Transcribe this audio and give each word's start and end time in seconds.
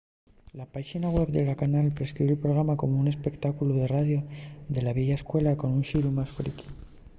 la 0.59 0.65
páxina 0.73 1.07
web 1.17 1.29
de 1.35 1.41
la 1.49 1.59
canal 1.61 1.87
describe’l 2.01 2.43
programa 2.45 2.79
como 2.81 2.99
un 3.01 3.07
espectáculu 3.13 3.71
de 3.75 3.85
radio 3.95 4.19
de 4.73 4.81
la 4.85 4.95
vieya 4.97 5.19
escuela 5.21 5.57
con 5.61 5.69
un 5.77 5.83
xiru 5.89 6.09
más 6.17 6.29
friqui 6.37 6.67